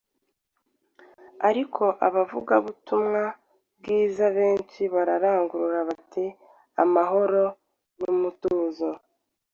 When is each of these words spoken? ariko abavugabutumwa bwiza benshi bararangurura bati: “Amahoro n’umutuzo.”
ariko 1.49 1.83
abavugabutumwa 2.07 3.23
bwiza 3.77 4.25
benshi 4.37 4.81
bararangurura 4.93 5.79
bati: 5.89 6.25
“Amahoro 6.83 7.43
n’umutuzo.” 8.01 8.89